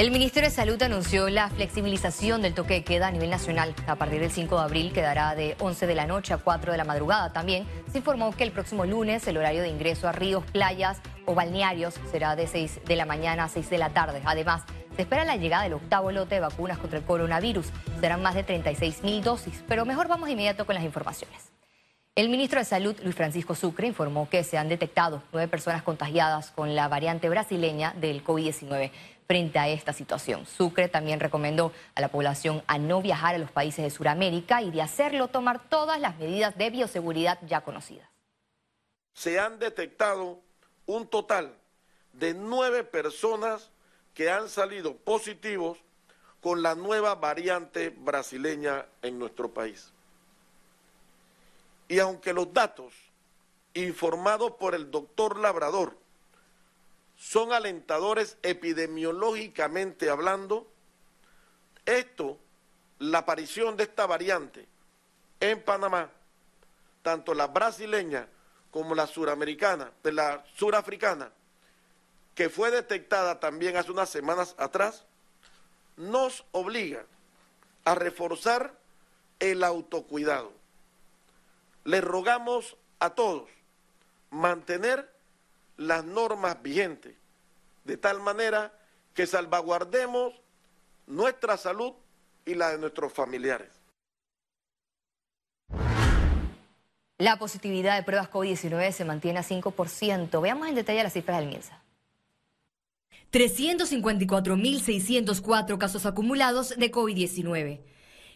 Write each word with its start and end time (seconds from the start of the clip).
El 0.00 0.10
Ministerio 0.10 0.48
de 0.48 0.56
Salud 0.56 0.82
anunció 0.82 1.28
la 1.28 1.50
flexibilización 1.50 2.40
del 2.40 2.54
toque 2.54 2.72
de 2.72 2.84
queda 2.84 3.08
a 3.08 3.10
nivel 3.10 3.28
nacional. 3.28 3.74
A 3.86 3.96
partir 3.96 4.18
del 4.18 4.30
5 4.30 4.56
de 4.56 4.62
abril 4.62 4.92
quedará 4.94 5.34
de 5.34 5.56
11 5.58 5.86
de 5.86 5.94
la 5.94 6.06
noche 6.06 6.32
a 6.32 6.38
4 6.38 6.72
de 6.72 6.78
la 6.78 6.84
madrugada. 6.84 7.34
También 7.34 7.66
se 7.92 7.98
informó 7.98 8.32
que 8.32 8.44
el 8.44 8.50
próximo 8.50 8.86
lunes 8.86 9.28
el 9.28 9.36
horario 9.36 9.60
de 9.60 9.68
ingreso 9.68 10.08
a 10.08 10.12
ríos, 10.12 10.42
playas 10.52 11.02
o 11.26 11.34
balnearios 11.34 12.00
será 12.10 12.34
de 12.34 12.46
6 12.46 12.80
de 12.86 12.96
la 12.96 13.04
mañana 13.04 13.44
a 13.44 13.48
6 13.50 13.68
de 13.68 13.76
la 13.76 13.90
tarde. 13.90 14.22
Además, 14.24 14.62
se 14.96 15.02
espera 15.02 15.26
la 15.26 15.36
llegada 15.36 15.64
del 15.64 15.74
octavo 15.74 16.10
lote 16.12 16.36
de 16.36 16.40
vacunas 16.40 16.78
contra 16.78 16.98
el 16.98 17.04
coronavirus. 17.04 17.66
Serán 18.00 18.22
más 18.22 18.34
de 18.34 18.42
36 18.42 19.02
mil 19.02 19.22
dosis. 19.22 19.62
Pero 19.68 19.84
mejor 19.84 20.08
vamos 20.08 20.28
de 20.28 20.32
inmediato 20.32 20.64
con 20.64 20.76
las 20.76 20.84
informaciones. 20.84 21.50
El 22.16 22.30
ministro 22.30 22.58
de 22.58 22.64
Salud, 22.64 22.96
Luis 23.02 23.14
Francisco 23.14 23.54
Sucre, 23.54 23.86
informó 23.86 24.28
que 24.30 24.44
se 24.44 24.58
han 24.58 24.68
detectado 24.68 25.22
nueve 25.32 25.46
personas 25.48 25.82
contagiadas 25.82 26.50
con 26.50 26.74
la 26.74 26.88
variante 26.88 27.28
brasileña 27.28 27.94
del 27.98 28.24
COVID-19 28.24 28.90
frente 29.30 29.60
a 29.60 29.68
esta 29.68 29.92
situación. 29.92 30.44
Sucre 30.44 30.88
también 30.88 31.20
recomendó 31.20 31.72
a 31.94 32.00
la 32.00 32.08
población 32.08 32.64
a 32.66 32.78
no 32.78 33.00
viajar 33.00 33.36
a 33.36 33.38
los 33.38 33.52
países 33.52 33.84
de 33.84 33.90
Sudamérica 33.90 34.60
y 34.60 34.72
de 34.72 34.82
hacerlo 34.82 35.28
tomar 35.28 35.68
todas 35.68 36.00
las 36.00 36.18
medidas 36.18 36.58
de 36.58 36.68
bioseguridad 36.68 37.38
ya 37.46 37.60
conocidas. 37.60 38.08
Se 39.12 39.38
han 39.38 39.60
detectado 39.60 40.40
un 40.86 41.06
total 41.06 41.54
de 42.12 42.34
nueve 42.34 42.82
personas 42.82 43.70
que 44.14 44.32
han 44.32 44.48
salido 44.48 44.96
positivos 44.96 45.78
con 46.40 46.60
la 46.60 46.74
nueva 46.74 47.14
variante 47.14 47.90
brasileña 47.90 48.84
en 49.00 49.16
nuestro 49.16 49.54
país. 49.54 49.92
Y 51.86 52.00
aunque 52.00 52.32
los 52.32 52.52
datos 52.52 52.94
informados 53.74 54.50
por 54.58 54.74
el 54.74 54.90
doctor 54.90 55.38
Labrador 55.38 55.96
son 57.20 57.52
alentadores 57.52 58.38
epidemiológicamente 58.42 60.08
hablando, 60.08 60.66
esto, 61.84 62.38
la 62.98 63.18
aparición 63.18 63.76
de 63.76 63.82
esta 63.82 64.06
variante 64.06 64.66
en 65.38 65.62
Panamá, 65.62 66.10
tanto 67.02 67.34
la 67.34 67.46
brasileña 67.48 68.26
como 68.70 68.94
la 68.94 69.06
suramericana, 69.06 69.92
de 70.02 70.12
la 70.12 70.42
surafricana, 70.56 71.30
que 72.34 72.48
fue 72.48 72.70
detectada 72.70 73.38
también 73.38 73.76
hace 73.76 73.92
unas 73.92 74.08
semanas 74.08 74.54
atrás, 74.56 75.04
nos 75.98 76.46
obliga 76.52 77.04
a 77.84 77.94
reforzar 77.94 78.74
el 79.40 79.62
autocuidado. 79.62 80.52
Le 81.84 82.00
rogamos 82.00 82.78
a 82.98 83.10
todos 83.10 83.50
mantener 84.30 85.09
las 85.80 86.04
normas 86.04 86.62
vigentes, 86.62 87.16
de 87.84 87.96
tal 87.96 88.20
manera 88.20 88.72
que 89.14 89.26
salvaguardemos 89.26 90.34
nuestra 91.06 91.56
salud 91.56 91.94
y 92.44 92.54
la 92.54 92.72
de 92.72 92.78
nuestros 92.78 93.14
familiares. 93.14 93.70
La 97.16 97.38
positividad 97.38 97.96
de 97.96 98.02
pruebas 98.02 98.30
COVID-19 98.30 98.92
se 98.92 99.06
mantiene 99.06 99.38
a 99.38 99.42
5%. 99.42 100.42
Veamos 100.42 100.68
en 100.68 100.74
detalle 100.74 101.02
las 101.02 101.14
cifras 101.14 101.38
del 101.38 101.48
MINSA. 101.48 101.82
354.604 103.32 105.78
casos 105.78 106.04
acumulados 106.04 106.76
de 106.76 106.92
COVID-19. 106.92 107.80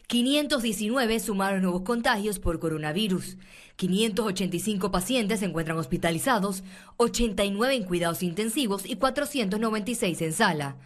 519 0.07 1.19
sumaron 1.19 1.63
nuevos 1.63 1.83
contagios 1.83 2.39
por 2.39 2.61
coronavirus. 2.61 3.39
585 3.77 4.91
pacientes 4.91 5.41
se 5.41 5.47
encuentran 5.47 5.79
hospitalizados, 5.79 6.63
89 6.99 7.75
en 7.75 7.85
cuidados 7.85 8.23
intensivos 8.23 8.85
y 8.87 8.97
496 8.97 10.23
en 10.23 10.33
sala. 10.33 10.77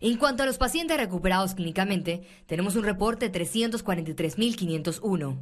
En 0.00 0.16
cuanto 0.16 0.42
a 0.42 0.46
los 0.46 0.58
pacientes 0.58 0.96
recuperados 0.96 1.54
clínicamente, 1.54 2.22
tenemos 2.46 2.76
un 2.76 2.84
reporte 2.84 3.30
de 3.30 3.40
343.501. 3.40 5.36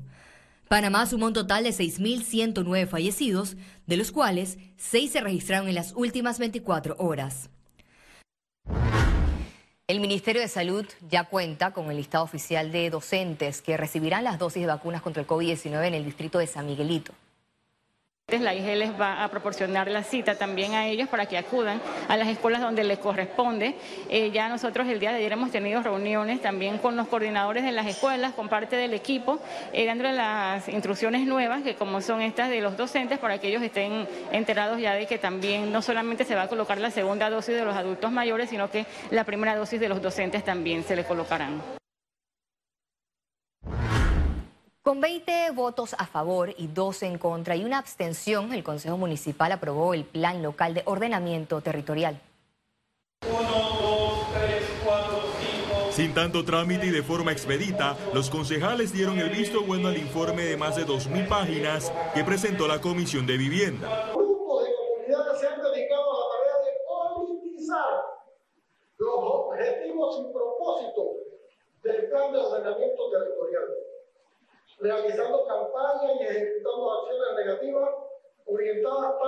Panamá 0.69 1.07
sumó 1.07 1.27
un 1.27 1.33
total 1.33 1.65
de 1.65 1.71
6.109 1.71 2.87
fallecidos, 2.89 3.57
de 3.87 3.97
los 3.97 4.13
cuales 4.13 4.59
6 4.79 5.13
se 5.13 5.21
registraron 5.21 5.69
en 5.69 5.75
las 5.75 5.93
últimas 5.95 6.39
24 6.39 6.97
horas. 6.99 7.51
El 9.89 10.01
Ministerio 10.01 10.43
de 10.43 10.49
Salud 10.49 10.85
ya 11.09 11.23
cuenta 11.29 11.71
con 11.71 11.89
el 11.93 11.97
listado 11.99 12.25
oficial 12.25 12.73
de 12.73 12.91
docentes 12.91 13.63
que 13.63 13.77
recibirán 13.77 14.25
las 14.25 14.37
dosis 14.37 14.63
de 14.63 14.67
vacunas 14.67 15.01
contra 15.01 15.23
el 15.23 15.29
COVID-19 15.29 15.87
en 15.87 15.95
el 15.95 16.05
distrito 16.05 16.41
de 16.41 16.49
San 16.49 16.67
Miguelito. 16.67 17.13
La 18.41 18.57
IG 18.57 18.75
les 18.75 19.01
va 19.01 19.23
a 19.23 19.29
proporcionar 19.29 19.87
la 19.87 20.03
cita 20.03 20.35
también 20.35 20.75
a 20.75 20.89
ellos 20.89 21.09
para 21.09 21.27
que 21.27 21.39
acudan 21.39 21.81
a 22.09 22.17
las 22.17 22.27
escuelas 22.27 22.61
donde 22.61 22.83
les 22.83 22.99
corresponde. 22.99 23.77
Eh, 24.09 24.33
ya 24.33 24.49
nosotros 24.49 24.89
el 24.89 24.99
día 24.99 25.11
de 25.11 25.19
ayer 25.19 25.31
hemos 25.31 25.53
tenido 25.53 25.81
reuniones 25.81 26.43
también 26.43 26.79
con 26.79 26.97
los 26.97 27.07
coordinadores 27.07 27.63
de 27.63 27.71
las 27.71 27.87
escuelas, 27.87 28.33
con 28.33 28.49
parte 28.49 28.75
del 28.75 28.95
equipo, 28.95 29.39
eh, 29.73 29.87
dando 29.87 30.11
las 30.11 30.69
instrucciones 30.69 31.25
nuevas, 31.25 31.63
que 31.63 31.77
como 31.77 32.01
son 32.01 32.21
estas 32.21 32.51
de 32.51 32.61
los 32.61 32.77
docentes, 32.77 33.21
para 33.21 33.39
que 33.39 33.47
ellos 33.47 33.63
estén 33.63 34.09
enterados 34.33 34.81
ya 34.81 34.95
de 34.95 35.07
que 35.07 35.19
también 35.19 35.71
no 35.71 35.81
solamente 35.81 36.25
se 36.25 36.35
va 36.35 36.43
a 36.43 36.49
colocar 36.49 36.79
la 36.79 36.91
segunda 36.91 37.31
dosis 37.31 37.55
de 37.55 37.65
los 37.65 37.77
adultos 37.77 38.11
mayores, 38.11 38.51
sino 38.51 38.69
que 38.73 38.87
la 39.13 39.23
primera 39.23 39.55
dosis 39.55 39.79
de 39.79 39.89
los 39.89 40.03
docentes 40.03 40.43
también 40.43 40.83
se 40.83 40.97
les 40.97 41.07
colocarán. 41.07 41.63
Con 44.87 45.01
20 45.01 45.51
votos 45.51 45.97
a 45.99 46.07
favor 46.07 46.55
y 46.57 46.69
12 46.69 47.07
en 47.07 47.19
contra 47.19 47.57
y 47.57 47.65
una 47.65 47.79
abstención, 47.79 48.53
el 48.53 48.63
Consejo 48.63 48.97
Municipal 48.97 49.51
aprobó 49.51 49.95
el 49.95 50.05
Plan 50.05 50.45
Local 50.45 50.75
de 50.75 50.83
Ordenamiento 50.85 51.61
Territorial. 51.61 52.21
Sin 55.91 56.15
tanto 56.15 56.45
trámite 56.45 56.87
y 56.87 56.91
de 56.91 57.03
forma 57.03 57.33
expedita, 57.33 57.97
los 58.15 58.31
concejales 58.31 58.93
dieron 58.93 59.19
el 59.19 59.31
visto 59.31 59.65
bueno 59.65 59.89
al 59.89 59.99
informe 59.99 60.45
de 60.45 60.57
más 60.57 60.77
de 60.77 60.87
2.000 60.87 61.27
páginas 61.27 61.93
que 62.15 62.23
presentó 62.23 62.69
la 62.69 62.81
Comisión 62.81 63.27
de 63.27 63.39
Vivienda. 63.39 64.13
Grupo 64.15 64.63
de 64.63 64.71
comunidades 64.73 65.41
se 65.41 65.49
han 65.49 65.61
dedicado 65.63 66.13
a 66.13 66.19
la 66.21 66.27
tarea 66.31 66.59
de 66.65 66.71
politizar 66.87 68.05
los 68.99 69.19
objetivos 69.19 70.21
y 70.21 70.33
propósitos 70.33 71.07
del 71.83 72.09
plan 72.09 72.31
de 72.31 72.39
ordenamiento 72.39 73.11
territorial 73.11 73.65
realizando 74.87 75.47
campañas 75.47 76.21
y 76.21 76.25
ejecutando 76.25 76.93
acciones 76.93 77.47
negativas 77.47 77.89
orientadas 78.47 79.05
a 79.05 79.19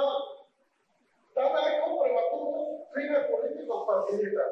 como 1.84 2.02
prematuros 2.02 2.66
fines 2.94 3.18
políticos 3.30 3.84
partidistas. 3.86 4.46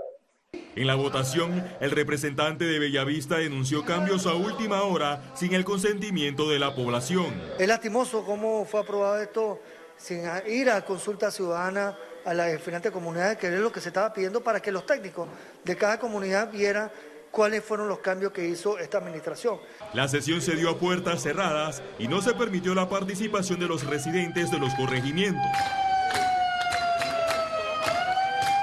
En 0.77 0.87
la 0.87 0.94
votación, 0.94 1.65
el 1.81 1.91
representante 1.91 2.65
de 2.65 2.78
Bellavista 2.78 3.39
denunció 3.39 3.84
cambios 3.84 4.27
a 4.27 4.34
última 4.34 4.83
hora 4.83 5.22
sin 5.34 5.55
el 5.55 5.65
consentimiento 5.65 6.49
de 6.49 6.59
la 6.59 6.75
población. 6.75 7.27
Es 7.59 7.67
lastimoso 7.67 8.25
cómo 8.25 8.65
fue 8.65 8.81
aprobado 8.81 9.21
esto 9.21 9.61
sin 9.97 10.25
ir 10.47 10.71
a 10.71 10.84
consulta 10.84 11.31
ciudadana 11.31 11.97
a 12.25 12.34
las 12.34 12.53
diferentes 12.53 12.93
comunidades, 12.93 13.38
que 13.38 13.47
es 13.47 13.55
lo 13.55 13.73
que 13.73 13.81
se 13.81 13.88
estaba 13.88 14.12
pidiendo 14.12 14.43
para 14.43 14.61
que 14.61 14.71
los 14.71 14.84
técnicos 14.84 15.28
de 15.65 15.77
cada 15.77 15.99
comunidad 15.99 16.50
vieran 16.50 16.91
cuáles 17.37 17.63
fueron 17.63 17.87
los 17.87 17.99
cambios 17.99 18.33
que 18.33 18.47
hizo 18.47 18.79
esta 18.79 18.97
administración. 18.97 19.61
La 19.93 20.09
sesión 20.09 20.41
se 20.41 20.57
dio 20.57 20.71
a 20.71 20.79
puertas 20.79 21.23
cerradas 21.23 21.83
y 21.99 22.09
no 22.09 22.23
se 22.23 22.33
permitió 22.33 22.75
la 22.75 22.89
participación 22.89 23.61
de 23.61 23.69
los 23.69 23.85
residentes 23.85 24.51
de 24.51 24.59
los 24.59 24.73
corregimientos. 24.75 25.45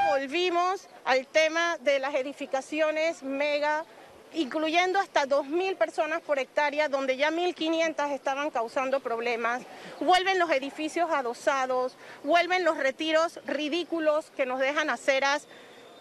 Volvimos 0.07 0.87
al 1.05 1.27
tema 1.27 1.77
de 1.81 1.99
las 1.99 2.15
edificaciones 2.15 3.21
mega 3.21 3.85
incluyendo 4.33 4.97
hasta 4.97 5.27
2.000 5.27 5.77
personas 5.77 6.21
por 6.21 6.39
hectárea, 6.39 6.89
donde 6.89 7.15
ya 7.15 7.29
1.500 7.29 8.09
estaban 8.15 8.49
causando 8.49 9.01
problemas. 9.01 9.61
Vuelven 9.99 10.39
los 10.39 10.49
edificios 10.49 11.11
adosados, 11.11 11.95
vuelven 12.23 12.63
los 12.63 12.77
retiros 12.77 13.39
ridículos 13.45 14.31
que 14.35 14.47
nos 14.47 14.59
dejan 14.59 14.89
aceras 14.89 15.47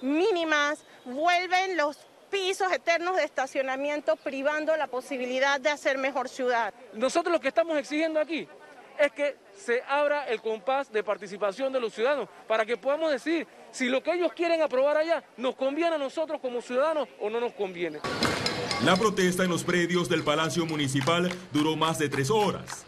mínimas, 0.01 0.87
vuelven 1.05 1.77
los 1.77 1.99
pisos 2.32 2.73
eternos 2.73 3.17
de 3.17 3.25
estacionamiento 3.25 4.17
privando 4.17 4.75
la 4.76 4.87
posibilidad 4.87 5.61
de 5.61 5.69
hacer 5.69 5.99
mejor 5.99 6.31
ciudad. 6.31 6.73
Nosotros 6.94 7.31
lo 7.31 7.38
que 7.38 7.49
estamos 7.49 7.76
exigiendo 7.76 8.19
aquí 8.19 8.49
es 8.99 9.12
que 9.12 9.37
se 9.55 9.82
abra 9.87 10.26
el 10.29 10.40
compás 10.40 10.90
de 10.90 11.05
participación 11.05 11.73
de 11.73 11.81
los 11.81 11.93
ciudadanos 11.93 12.29
para 12.49 12.64
que 12.64 12.79
podamos 12.79 13.11
decir 13.11 13.46
si 13.70 13.88
lo 13.90 14.02
que 14.02 14.12
ellos 14.14 14.32
quieren 14.32 14.62
aprobar 14.62 14.96
allá 14.96 15.23
nos 15.37 15.55
conviene 15.56 15.96
a 15.96 15.99
nosotros 15.99 16.40
como 16.40 16.62
ciudadanos 16.62 17.06
o 17.20 17.29
no 17.29 17.38
nos 17.38 17.52
conviene. 17.52 18.00
La 18.82 18.96
protesta 18.96 19.44
en 19.44 19.50
los 19.50 19.62
predios 19.62 20.08
del 20.08 20.25
Palacio 20.25 20.64
Municipal 20.64 21.31
duró 21.52 21.76
más 21.76 21.99
de 21.99 22.08
tres 22.08 22.31
horas. 22.31 22.87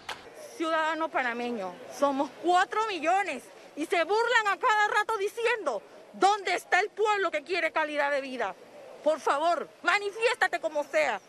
Ciudadano 0.56 1.11
panameño, 1.11 1.75
somos 1.99 2.31
cuatro 2.43 2.81
millones 2.88 3.43
y 3.76 3.85
se 3.85 4.02
burlan 4.05 4.46
a 4.49 4.56
cada 4.56 4.88
rato 4.88 5.19
diciendo, 5.19 5.82
¿dónde 6.14 6.55
está 6.55 6.81
el 6.81 6.88
pueblo 6.88 7.31
que 7.31 7.43
quiere 7.43 7.73
calidad 7.73 8.11
de 8.11 8.23
vida? 8.23 8.55
Por 9.05 9.21
favor, 9.21 9.69
manifiéstate 9.83 10.61
como 10.61 10.83
sea, 10.83 11.21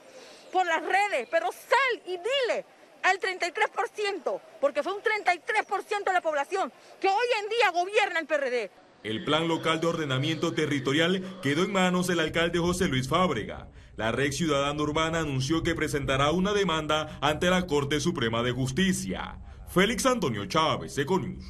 por 0.54 0.66
las 0.66 0.82
redes, 0.82 1.28
pero 1.30 1.48
sal 1.52 2.02
y 2.06 2.12
dile 2.12 2.66
al 3.04 3.20
33%, 3.20 4.40
porque 4.62 4.82
fue 4.82 4.94
un 4.94 5.02
33% 5.02 6.06
de 6.06 6.14
la 6.14 6.22
población 6.22 6.72
que 7.02 7.10
hoy 7.10 7.26
en 7.44 7.50
día 7.50 7.72
gobierna 7.72 8.20
el 8.22 8.28
PRD. 8.28 8.72
El 9.04 9.26
plan 9.26 9.48
local 9.50 9.82
de 9.82 9.88
ordenamiento 9.88 10.54
territorial 10.54 11.22
quedó 11.44 11.64
en 11.66 11.74
manos 11.74 12.08
del 12.08 12.22
alcalde 12.22 12.60
José 12.60 12.88
Luis 12.88 13.10
Fábrega. 13.10 13.68
La 13.98 14.12
Red 14.12 14.32
Ciudadana 14.32 14.82
Urbana 14.82 15.20
anunció 15.20 15.62
que 15.62 15.76
presentará 15.76 16.32
una 16.32 16.54
demanda 16.54 17.20
ante 17.22 17.50
la 17.50 17.68
Corte 17.68 18.00
Suprema 18.00 18.42
de 18.42 18.52
Justicia. 18.52 19.38
Félix 19.68 20.06
Antonio 20.06 20.46
Chávez, 20.46 20.98
Econius. 20.98 21.46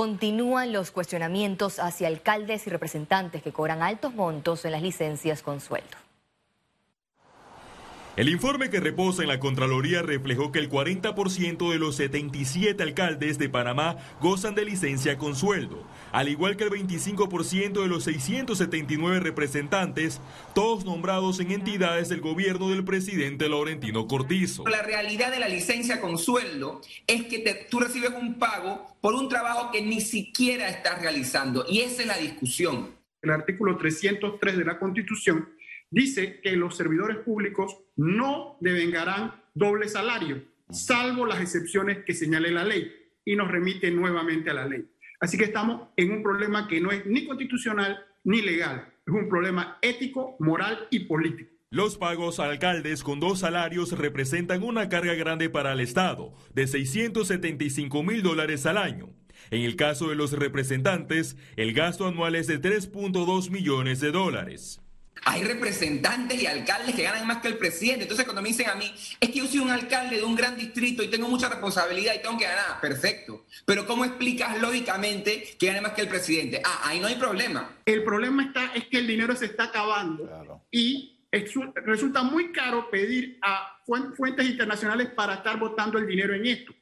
Continúan 0.00 0.72
los 0.72 0.92
cuestionamientos 0.92 1.78
hacia 1.78 2.08
alcaldes 2.08 2.66
y 2.66 2.70
representantes 2.70 3.42
que 3.42 3.52
cobran 3.52 3.82
altos 3.82 4.14
montos 4.14 4.64
en 4.64 4.72
las 4.72 4.80
licencias 4.80 5.42
con 5.42 5.60
sueldo. 5.60 6.09
El 8.16 8.28
informe 8.28 8.70
que 8.70 8.80
reposa 8.80 9.22
en 9.22 9.28
la 9.28 9.38
Contraloría 9.38 10.02
reflejó 10.02 10.50
que 10.50 10.58
el 10.58 10.68
40% 10.68 11.70
de 11.70 11.78
los 11.78 11.94
77 11.94 12.82
alcaldes 12.82 13.38
de 13.38 13.48
Panamá 13.48 13.98
gozan 14.20 14.56
de 14.56 14.64
licencia 14.64 15.16
con 15.16 15.36
sueldo, 15.36 15.86
al 16.10 16.28
igual 16.28 16.56
que 16.56 16.64
el 16.64 16.70
25% 16.70 17.80
de 17.80 17.86
los 17.86 18.02
679 18.04 19.20
representantes, 19.20 20.20
todos 20.56 20.84
nombrados 20.84 21.38
en 21.38 21.52
entidades 21.52 22.08
del 22.08 22.20
gobierno 22.20 22.68
del 22.68 22.84
presidente 22.84 23.48
Laurentino 23.48 24.08
Cortizo. 24.08 24.66
La 24.66 24.82
realidad 24.82 25.30
de 25.30 25.38
la 25.38 25.48
licencia 25.48 26.00
con 26.00 26.18
sueldo 26.18 26.80
es 27.06 27.26
que 27.26 27.66
tú 27.70 27.78
recibes 27.78 28.10
un 28.10 28.40
pago 28.40 28.96
por 29.00 29.14
un 29.14 29.28
trabajo 29.28 29.70
que 29.70 29.82
ni 29.82 30.00
siquiera 30.00 30.68
estás 30.68 31.00
realizando, 31.00 31.64
y 31.68 31.82
esa 31.82 32.02
es 32.02 32.08
la 32.08 32.18
discusión. 32.18 32.90
El 33.22 33.30
artículo 33.30 33.76
303 33.76 34.56
de 34.56 34.64
la 34.64 34.78
Constitución 34.78 35.48
dice 35.90 36.40
que 36.40 36.56
los 36.56 36.76
servidores 36.76 37.18
públicos 37.18 37.76
no 37.96 38.56
devengarán 38.60 39.34
doble 39.54 39.88
salario, 39.88 40.42
salvo 40.70 41.26
las 41.26 41.40
excepciones 41.40 42.04
que 42.04 42.14
señale 42.14 42.50
la 42.50 42.64
ley, 42.64 42.92
y 43.24 43.36
nos 43.36 43.50
remite 43.50 43.90
nuevamente 43.90 44.50
a 44.50 44.54
la 44.54 44.66
ley. 44.66 44.88
Así 45.20 45.36
que 45.36 45.44
estamos 45.44 45.88
en 45.96 46.12
un 46.12 46.22
problema 46.22 46.66
que 46.66 46.80
no 46.80 46.90
es 46.90 47.04
ni 47.06 47.26
constitucional 47.26 48.04
ni 48.24 48.40
legal, 48.40 48.92
es 49.06 49.12
un 49.12 49.28
problema 49.28 49.78
ético, 49.82 50.36
moral 50.38 50.86
y 50.90 51.00
político. 51.00 51.50
Los 51.72 51.98
pagos 51.98 52.40
a 52.40 52.46
alcaldes 52.46 53.04
con 53.04 53.20
dos 53.20 53.40
salarios 53.40 53.92
representan 53.96 54.64
una 54.64 54.88
carga 54.88 55.14
grande 55.14 55.48
para 55.50 55.72
el 55.72 55.80
Estado, 55.80 56.34
de 56.52 56.66
675 56.66 58.02
mil 58.02 58.22
dólares 58.22 58.66
al 58.66 58.76
año. 58.76 59.10
En 59.50 59.62
el 59.62 59.76
caso 59.76 60.08
de 60.08 60.16
los 60.16 60.32
representantes, 60.32 61.36
el 61.56 61.72
gasto 61.72 62.08
anual 62.08 62.34
es 62.34 62.48
de 62.48 62.60
3.2 62.60 63.50
millones 63.50 64.00
de 64.00 64.10
dólares. 64.10 64.80
Hay 65.24 65.44
representantes 65.44 66.42
y 66.42 66.46
alcaldes 66.46 66.94
que 66.94 67.02
ganan 67.02 67.26
más 67.26 67.42
que 67.42 67.48
el 67.48 67.58
presidente. 67.58 68.02
Entonces, 68.02 68.24
cuando 68.24 68.40
me 68.40 68.48
dicen 68.48 68.70
a 68.70 68.74
mí, 68.74 68.90
es 69.20 69.28
que 69.28 69.38
yo 69.38 69.46
soy 69.46 69.58
un 69.58 69.70
alcalde 69.70 70.16
de 70.16 70.24
un 70.24 70.34
gran 70.34 70.56
distrito 70.56 71.02
y 71.02 71.08
tengo 71.08 71.28
mucha 71.28 71.48
responsabilidad 71.48 72.14
y 72.14 72.22
tengo 72.22 72.38
que 72.38 72.44
ganar, 72.44 72.80
perfecto. 72.80 73.44
Pero 73.66 73.86
¿cómo 73.86 74.04
explicas 74.04 74.60
lógicamente 74.60 75.56
que 75.58 75.66
gane 75.66 75.82
más 75.82 75.92
que 75.92 76.02
el 76.02 76.08
presidente? 76.08 76.62
Ah, 76.64 76.80
ahí 76.84 77.00
no 77.00 77.06
hay 77.06 77.16
problema. 77.16 77.76
El 77.84 78.02
problema 78.02 78.44
está 78.44 78.72
es 78.74 78.86
que 78.86 78.98
el 78.98 79.06
dinero 79.06 79.36
se 79.36 79.46
está 79.46 79.64
acabando 79.64 80.62
y 80.70 81.18
resulta 81.84 82.22
muy 82.22 82.50
caro 82.50 82.90
pedir 82.90 83.38
a 83.42 83.78
fuentes 84.16 84.48
internacionales 84.48 85.08
para 85.14 85.34
estar 85.34 85.58
votando 85.58 85.98
el 85.98 86.06
dinero 86.06 86.34
en 86.34 86.46
esto. 86.46 86.72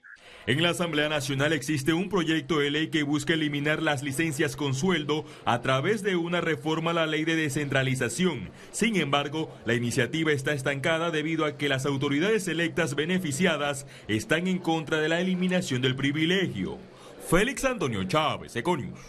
En 0.49 0.62
la 0.62 0.71
Asamblea 0.71 1.11
Nacional 1.11 1.53
existe 1.53 1.93
un 1.93 2.09
proyecto 2.09 2.61
de 2.61 2.71
ley 2.71 2.89
que 2.89 3.03
busca 3.03 3.35
eliminar 3.35 3.83
las 3.83 4.03
licencias 4.03 4.56
con 4.56 4.73
sueldo 4.73 5.27
a 5.45 5.61
través 5.61 6.03
de 6.03 6.17
una 6.17 6.41
reforma 6.41 6.93
a 6.93 6.95
la 6.95 7.06
ley 7.06 7.27
de 7.27 7.37
descentralización. 7.37 8.49
Sin 8.71 8.97
embargo, 8.97 9.55
la 9.67 9.75
iniciativa 9.75 10.33
está 10.33 10.55
estancada 10.55 11.11
debido 11.11 11.45
a 11.45 11.59
que 11.59 11.69
las 11.69 11.85
autoridades 11.85 12.49
electas 12.49 12.95
beneficiadas 12.95 13.87
están 14.06 14.47
en 14.49 14.56
contra 14.56 14.97
de 15.00 15.11
la 15.11 15.21
eliminación 15.21 15.83
del 15.83 15.95
privilegio. 15.95 16.79
Félix 17.29 17.67
Antonio 17.67 18.03
Chávez, 18.05 18.56
Econius. 18.56 19.01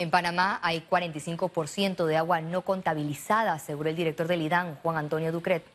En 0.00 0.10
Panamá 0.10 0.58
hay 0.64 0.84
45% 0.90 2.06
de 2.06 2.16
agua 2.16 2.40
no 2.40 2.62
contabilizada, 2.62 3.60
según 3.60 3.86
el 3.86 3.94
director 3.94 4.26
del 4.26 4.42
IDAN, 4.42 4.80
Juan 4.82 4.96
Antonio 4.96 5.30
Ducret 5.30 5.73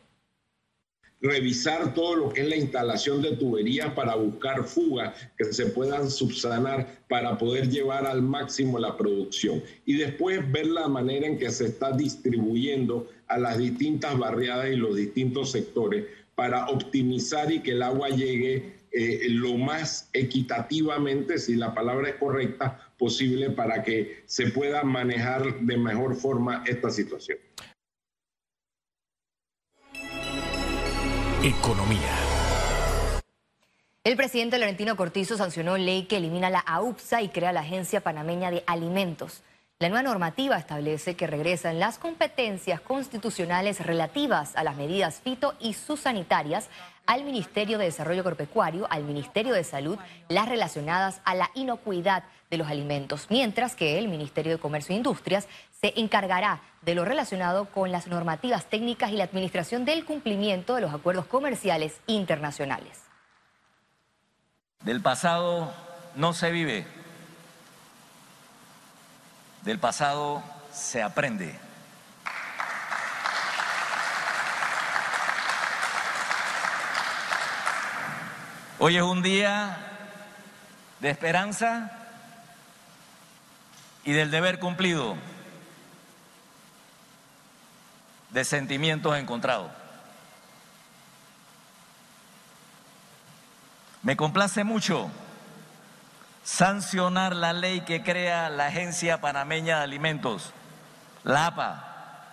revisar 1.22 1.94
todo 1.94 2.16
lo 2.16 2.30
que 2.30 2.42
es 2.42 2.48
la 2.48 2.56
instalación 2.56 3.22
de 3.22 3.36
tuberías 3.36 3.94
para 3.94 4.16
buscar 4.16 4.64
fugas 4.64 5.14
que 5.38 5.46
se 5.46 5.68
puedan 5.68 6.10
subsanar 6.10 7.00
para 7.10 7.38
poder 7.38 7.70
llevar 7.70 8.06
al 8.06 8.22
máximo 8.22 8.80
la 8.80 8.96
producción 8.96 9.62
y 9.86 9.98
después 9.98 10.50
ver 10.52 10.68
la 10.68 10.88
manera 10.88 11.28
en 11.28 11.38
que 11.38 11.50
se 11.50 11.66
está 11.66 11.92
distribuyendo 11.92 13.10
a 13.28 13.38
las 13.38 13.58
distintas 13.58 14.18
barriadas 14.18 14.70
y 14.70 14.76
los 14.76 14.96
distintos 14.96 15.52
sectores 15.52 16.06
para 16.36 16.68
optimizar 16.68 17.52
y 17.52 17.60
que 17.60 17.72
el 17.72 17.82
agua 17.82 18.10
llegue 18.10 18.80
eh, 18.92 19.28
lo 19.30 19.56
más 19.58 20.10
equitativamente, 20.14 21.38
si 21.38 21.56
la 21.56 21.76
palabra 21.76 22.10
es 22.10 22.16
correcta, 22.16 22.90
posible 22.98 23.52
para 23.52 23.84
que 23.84 24.24
se 24.26 24.48
pueda 24.48 24.84
manejar 24.84 25.60
de 25.60 25.78
mejor 25.78 26.16
forma 26.16 26.64
esta 26.66 26.90
situación. 26.90 27.38
Economía. 31.44 32.18
El 34.04 34.18
presidente 34.18 34.58
Laurentino 34.58 34.98
Cortizo 34.98 35.38
sancionó 35.38 35.78
ley 35.78 36.04
que 36.04 36.18
elimina 36.18 36.50
la 36.50 36.60
AUPSA 36.60 37.22
y 37.22 37.30
crea 37.30 37.54
la 37.54 37.62
Agencia 37.62 38.02
Panameña 38.02 38.52
de 38.52 38.62
Alimentos. 38.68 39.42
La 39.80 39.88
nueva 39.88 40.04
normativa 40.04 40.58
establece 40.58 41.16
que 41.16 41.28
regresan 41.28 41.80
las 41.80 41.98
competencias 41.98 42.82
constitucionales 42.82 43.80
relativas 43.86 44.58
a 44.58 44.66
las 44.66 44.76
medidas 44.76 45.22
fito 45.22 45.54
y 45.62 45.76
sanitarias 45.76 46.68
al 47.06 47.24
Ministerio 47.24 47.78
de 47.78 47.86
Desarrollo 47.86 48.20
Agropecuario, 48.20 48.86
al 48.90 49.06
Ministerio 49.06 49.54
de 49.54 49.64
Salud, 49.64 49.98
las 50.28 50.50
relacionadas 50.50 51.22
a 51.24 51.36
la 51.36 51.52
inocuidad 51.56 52.26
de 52.50 52.58
los 52.58 52.68
alimentos, 52.68 53.28
mientras 53.30 53.76
que 53.76 54.00
el 54.00 54.08
Ministerio 54.08 54.54
de 54.54 54.58
Comercio 54.58 54.94
e 54.94 54.98
Industrias 54.98 55.48
se 55.80 55.94
encargará 56.00 56.62
de 56.82 56.96
lo 56.96 57.06
relacionado 57.06 57.66
con 57.66 57.92
las 57.92 58.08
normativas 58.08 58.66
técnicas 58.66 59.12
y 59.12 59.18
la 59.18 59.26
administración 59.26 59.86
del 59.86 60.04
cumplimiento 60.04 60.76
de 60.76 60.82
los 60.82 60.94
acuerdos 60.94 61.28
comerciales 61.28 62.00
internacionales. 62.08 63.04
Del 64.84 65.02
pasado 65.02 65.72
no 66.16 66.34
se 66.34 66.52
vive, 66.52 66.88
del 69.64 69.78
pasado 69.78 70.42
se 70.72 71.04
aprende. 71.04 71.56
Hoy 78.80 78.96
es 78.96 79.04
un 79.04 79.22
día 79.22 79.78
de 81.02 81.10
esperanza 81.10 81.99
y 84.10 84.12
del 84.12 84.32
deber 84.32 84.58
cumplido, 84.58 85.16
de 88.32 88.44
sentimientos 88.44 89.16
encontrados. 89.16 89.70
Me 94.02 94.18
complace 94.18 94.64
mucho 94.64 95.12
sancionar 96.44 97.36
la 97.36 97.54
ley 97.54 97.82
que 97.82 98.02
crea 98.02 98.50
la 98.50 98.66
Agencia 98.66 99.22
Panameña 99.22 99.78
de 99.78 99.84
Alimentos, 99.84 100.54
la 101.24 101.46
APA, 101.46 102.26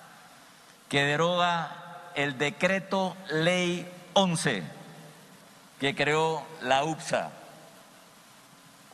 que 0.88 1.04
deroga 1.04 1.76
el 2.14 2.38
decreto 2.38 3.14
ley 3.28 3.86
11 4.14 4.62
que 5.78 5.94
creó 5.94 6.42
la 6.62 6.84
UPSA. 6.84 7.32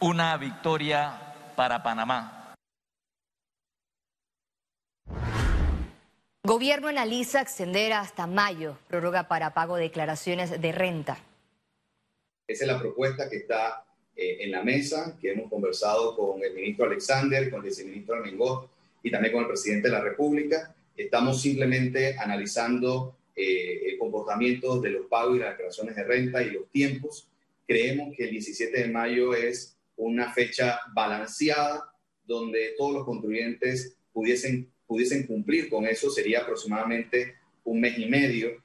Una 0.00 0.36
victoria 0.36 1.12
para 1.54 1.84
Panamá. 1.84 2.41
Gobierno 6.52 6.88
analiza 6.88 7.40
extender 7.40 7.94
hasta 7.94 8.26
mayo 8.26 8.76
prórroga 8.86 9.26
para 9.26 9.54
pago 9.54 9.76
de 9.76 9.84
declaraciones 9.84 10.60
de 10.60 10.70
renta. 10.70 11.18
Esa 12.46 12.64
es 12.64 12.68
la 12.70 12.78
propuesta 12.78 13.30
que 13.30 13.36
está 13.36 13.86
eh, 14.14 14.36
en 14.40 14.50
la 14.50 14.62
mesa, 14.62 15.16
que 15.18 15.32
hemos 15.32 15.48
conversado 15.48 16.14
con 16.14 16.44
el 16.44 16.52
ministro 16.52 16.84
Alexander, 16.84 17.50
con 17.50 17.60
el 17.60 17.70
viceministro 17.70 18.16
Armengó 18.16 18.68
y 19.02 19.10
también 19.10 19.32
con 19.32 19.44
el 19.44 19.48
presidente 19.48 19.88
de 19.88 19.94
la 19.94 20.02
República. 20.02 20.74
Estamos 20.94 21.40
simplemente 21.40 22.18
analizando 22.18 23.16
eh, 23.34 23.84
el 23.86 23.98
comportamiento 23.98 24.78
de 24.78 24.90
los 24.90 25.06
pagos 25.06 25.36
y 25.36 25.38
las 25.38 25.52
declaraciones 25.52 25.96
de 25.96 26.04
renta 26.04 26.42
y 26.42 26.50
los 26.50 26.68
tiempos. 26.70 27.28
Creemos 27.66 28.14
que 28.14 28.24
el 28.24 28.30
17 28.30 28.78
de 28.78 28.88
mayo 28.88 29.34
es 29.34 29.74
una 29.96 30.30
fecha 30.34 30.80
balanceada 30.92 31.90
donde 32.26 32.74
todos 32.76 32.92
los 32.92 33.04
contribuyentes 33.06 33.96
pudiesen 34.12 34.71
pudiesen 34.92 35.26
cumplir 35.26 35.70
con 35.70 35.86
eso 35.86 36.10
sería 36.10 36.40
aproximadamente 36.40 37.38
un 37.64 37.80
mes 37.80 37.98
y 37.98 38.04
medio. 38.04 38.62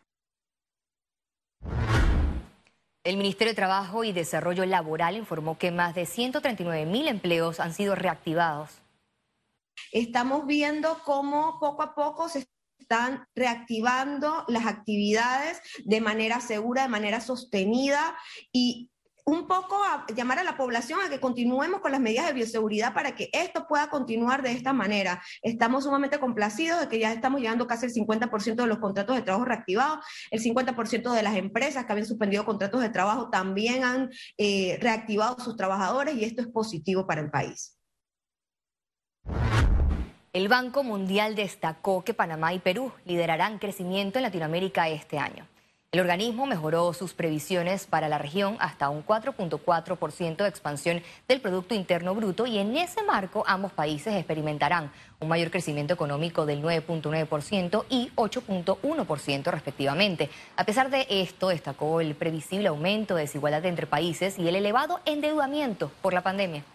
El 3.05 3.15
Ministerio 3.15 3.53
de 3.53 3.55
Trabajo 3.55 4.03
y 4.03 4.11
Desarrollo 4.11 4.65
Laboral 4.65 5.15
informó 5.15 5.57
que 5.57 5.71
más 5.71 5.95
de 5.95 6.05
139 6.05 6.85
mil 6.85 7.07
empleos 7.07 7.61
han 7.61 7.73
sido 7.73 7.95
reactivados. 7.95 8.81
Estamos 9.93 10.45
viendo 10.45 10.99
cómo 11.05 11.59
poco 11.61 11.81
a 11.81 11.95
poco 11.95 12.27
se 12.27 12.45
están 12.77 13.25
reactivando 13.33 14.43
las 14.49 14.65
actividades 14.65 15.61
de 15.85 16.01
manera 16.01 16.41
segura, 16.41 16.81
de 16.81 16.89
manera 16.89 17.21
sostenida 17.21 18.17
y 18.51 18.91
un 19.27 19.45
poco 19.45 19.75
a 19.83 20.05
llamar 20.15 20.39
a 20.39 20.43
la 20.43 20.55
población 20.55 21.01
a 21.01 21.09
que 21.09 21.19
continuemos 21.19 21.81
con 21.81 21.91
las 21.91 21.99
medidas 21.99 22.27
de 22.27 22.33
bioseguridad 22.33 22.93
para 22.93 23.13
que 23.13 23.29
esto 23.33 23.67
pueda 23.67 23.89
continuar 23.89 24.41
de 24.41 24.53
esta 24.53 24.71
manera. 24.71 25.21
Estamos 25.41 25.83
sumamente 25.83 26.17
complacidos 26.17 26.79
de 26.79 26.87
que 26.87 26.97
ya 26.97 27.11
estamos 27.11 27.41
llegando 27.41 27.67
casi 27.67 27.87
el 27.87 27.93
50% 27.93 28.55
de 28.55 28.67
los 28.67 28.77
contratos 28.77 29.17
de 29.17 29.21
trabajo 29.23 29.43
reactivados, 29.43 29.99
el 30.31 30.41
50% 30.41 31.11
de 31.11 31.23
las 31.23 31.35
empresas 31.35 31.85
que 31.85 31.91
habían 31.91 32.07
suspendido 32.07 32.45
contratos 32.45 32.81
de 32.81 32.89
trabajo 32.89 33.29
también 33.29 33.83
han 33.83 34.09
eh, 34.37 34.77
reactivado 34.79 35.37
sus 35.43 35.57
trabajadores 35.57 36.15
y 36.15 36.23
esto 36.23 36.41
es 36.41 36.47
positivo 36.47 37.05
para 37.05 37.19
el 37.19 37.29
país. 37.29 37.77
El 40.31 40.47
Banco 40.47 40.85
Mundial 40.85 41.35
destacó 41.35 42.05
que 42.05 42.13
Panamá 42.13 42.53
y 42.53 42.59
Perú 42.59 42.93
liderarán 43.03 43.59
crecimiento 43.59 44.19
en 44.19 44.23
Latinoamérica 44.23 44.87
este 44.87 45.19
año. 45.19 45.45
El 45.93 46.01
organismo 46.01 46.45
mejoró 46.45 46.91
sus 46.91 47.13
previsiones 47.13 47.87
para 47.87 48.09
la 48.09 48.17
región 48.17 48.57
hasta 48.59 48.89
un 48.89 49.05
4.4% 49.05 50.35
de 50.35 50.49
expansión 50.49 51.01
del 51.29 51.39
Producto 51.39 51.75
Interno 51.75 52.13
Bruto 52.13 52.45
y 52.45 52.57
en 52.57 52.75
ese 52.75 53.03
marco 53.03 53.45
ambos 53.47 53.71
países 53.71 54.13
experimentarán 54.13 54.91
un 55.21 55.29
mayor 55.29 55.49
crecimiento 55.49 55.93
económico 55.93 56.45
del 56.45 56.61
9.9% 56.61 57.85
y 57.87 58.11
8.1% 58.17 59.49
respectivamente. 59.49 60.29
A 60.57 60.65
pesar 60.65 60.89
de 60.89 61.07
esto, 61.09 61.47
destacó 61.47 62.01
el 62.01 62.15
previsible 62.15 62.67
aumento 62.67 63.15
de 63.15 63.21
desigualdad 63.21 63.65
entre 63.65 63.87
países 63.87 64.37
y 64.37 64.45
el 64.49 64.57
elevado 64.57 64.99
endeudamiento 65.05 65.89
por 66.01 66.13
la 66.13 66.21
pandemia. 66.21 66.65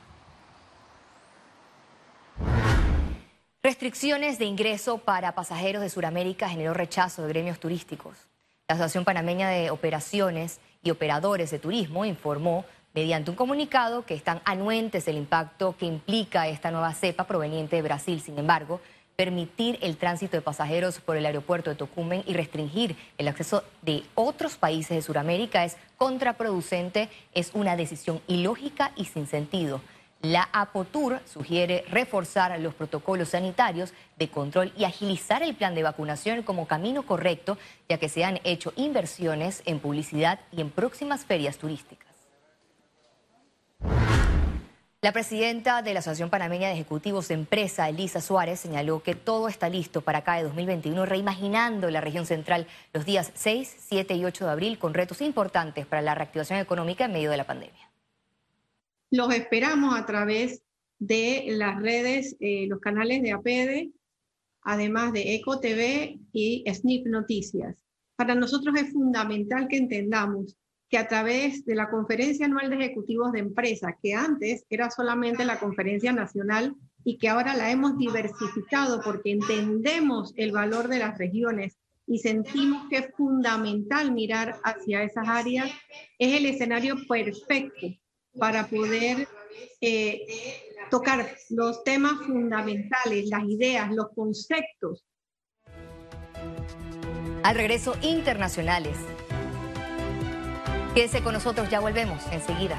Restricciones 3.63 4.39
de 4.39 4.47
ingreso 4.47 4.97
para 4.97 5.35
pasajeros 5.35 5.83
de 5.83 5.91
Sudamérica 5.91 6.49
generó 6.49 6.73
rechazo 6.73 7.21
de 7.21 7.29
gremios 7.29 7.61
turísticos. 7.61 8.32
La 8.73 8.77
Asociación 8.77 9.05
Panameña 9.05 9.51
de 9.51 9.71
Operaciones 9.71 10.59
y 10.83 10.89
Operadores 10.89 11.51
de 11.51 11.59
Turismo 11.59 12.07
informó 12.07 12.65
mediante 12.95 13.31
un 13.31 13.37
comunicado 13.37 14.07
que 14.07 14.15
están 14.15 14.41
anuentes 14.47 15.05
del 15.05 15.19
impacto 15.19 15.77
que 15.77 15.85
implica 15.85 16.49
esta 16.49 16.71
nueva 16.71 16.95
cepa 16.95 17.25
proveniente 17.25 17.77
de 17.77 17.83
Brasil. 17.83 18.23
Sin 18.23 18.39
embargo, 18.39 18.81
permitir 19.15 19.79
el 19.83 19.99
tránsito 19.99 20.39
de 20.39 20.41
pasajeros 20.41 21.01
por 21.01 21.19
el 21.19 21.27
aeropuerto 21.27 21.69
de 21.69 21.77
Tocumen 21.77 22.25
y 22.27 22.33
restringir 22.33 22.97
el 23.19 23.29
acceso 23.29 23.63
de 23.83 24.05
otros 24.15 24.57
países 24.57 24.97
de 24.97 25.03
Sudamérica 25.03 25.67
es 25.67 25.77
contraproducente, 25.99 27.11
es 27.35 27.51
una 27.53 27.77
decisión 27.77 28.23
ilógica 28.27 28.93
y 28.97 29.05
sin 29.05 29.27
sentido. 29.27 29.83
La 30.23 30.49
APOTUR 30.53 31.21
sugiere 31.27 31.85
reforzar 31.91 32.59
los 32.61 32.75
protocolos 32.75 33.31
sanitarios 33.31 33.93
de 34.17 34.29
control 34.29 34.73
y 34.77 34.85
agilizar 34.85 35.43
el 35.43 35.57
plan 35.57 35.75
de 35.75 35.83
vacunación 35.83 36.45
como 36.45 36.69
camino 36.69 37.03
correcto, 37.03 37.59
ya 37.89 37.99
que 37.99 38.09
se 38.09 38.23
han 38.23 38.39
hecho 38.45 38.73
inversiones 38.77 39.63
en 39.67 39.81
publicidad 39.81 40.39
y 40.53 40.61
en 40.61 40.71
próximas 40.71 41.25
ferias 41.25 41.59
turísticas. 41.59 42.07
La 45.01 45.11
presidenta 45.11 45.83
de 45.83 45.93
la 45.93 45.99
Asociación 45.99 46.31
Panameña 46.31 46.69
de 46.69 46.75
Ejecutivos 46.75 47.27
de 47.27 47.35
Empresa, 47.35 47.89
Elisa 47.89 48.21
Suárez, 48.21 48.61
señaló 48.61 49.03
que 49.03 49.17
todo 49.17 49.49
está 49.49 49.69
listo 49.69 50.03
para 50.03 50.21
de 50.21 50.45
2021, 50.45 51.05
reimaginando 51.05 51.91
la 51.91 52.01
región 52.01 52.27
central 52.27 52.69
los 52.93 53.05
días 53.05 53.33
6, 53.35 53.77
7 53.89 54.15
y 54.15 54.25
8 54.25 54.45
de 54.45 54.53
abril 54.53 54.79
con 54.79 54.95
retos 54.95 55.21
importantes 55.21 55.85
para 55.85 56.01
la 56.01 56.15
reactivación 56.15 56.61
económica 56.61 57.07
en 57.07 57.13
medio 57.13 57.33
de 57.33 57.37
la 57.39 57.45
pandemia. 57.45 57.92
Los 59.13 59.35
esperamos 59.35 59.95
a 59.95 60.07
través 60.07 60.63
de 60.99 61.45
las 61.51 61.79
redes, 61.83 62.35
eh, 62.41 62.67
los 62.67 62.81
canales 62.81 63.21
de 63.21 63.33
APEDE, 63.33 63.93
además 64.63 65.13
de 65.13 65.35
ECO 65.35 65.61
TV 65.61 66.19
y 66.33 66.65
SNIP 66.67 67.09
Noticias. 67.09 67.77
Para 68.17 68.35
nosotros 68.35 68.75
es 68.75 68.91
fundamental 68.91 69.69
que 69.69 69.77
entendamos 69.77 70.57
que 70.89 70.97
a 70.97 71.09
través 71.09 71.67
de 71.67 71.75
la 71.75 71.91
Conferencia 71.91 72.47
Anual 72.47 72.71
de 72.71 72.77
Ejecutivos 72.77 73.33
de 73.33 73.41
Empresa, 73.41 73.99
que 74.03 74.15
antes 74.15 74.65
era 74.71 74.91
solamente 74.91 75.45
la 75.45 75.61
Conferencia 75.61 76.15
Nacional 76.15 76.75
y 77.05 77.19
que 77.19 77.29
ahora 77.29 77.55
la 77.55 77.71
hemos 77.71 77.99
diversificado 77.99 79.03
porque 79.05 79.33
entendemos 79.33 80.33
el 80.39 80.53
valor 80.53 80.89
de 80.89 81.01
las 81.01 81.19
regiones 81.19 81.77
y 82.07 82.21
sentimos 82.21 82.89
que 82.89 82.97
es 82.97 83.15
fundamental 83.15 84.11
mirar 84.11 84.59
hacia 84.65 85.03
esas 85.03 85.29
áreas, 85.29 85.71
es 86.19 86.35
el 86.35 86.47
escenario 86.47 86.97
perfecto 87.07 87.89
para 88.39 88.67
poder 88.67 89.29
eh, 89.81 90.21
tocar 90.91 91.37
los 91.51 91.85
temas 91.85 92.15
fundamentales, 92.27 93.29
las 93.29 93.45
ideas, 93.45 93.91
los 93.91 94.09
conceptos. 94.15 95.05
Al 97.43 97.55
regreso, 97.57 97.97
internacionales. 98.03 98.97
Quédese 100.95 101.23
con 101.23 101.33
nosotros, 101.33 101.69
ya 101.71 101.81
volvemos 101.81 102.23
enseguida. 102.31 102.79